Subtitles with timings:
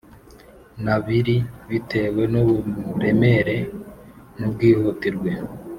[0.83, 1.35] N abiri
[1.69, 3.57] bitewe n uburemere
[4.37, 5.31] n ubwihutirwe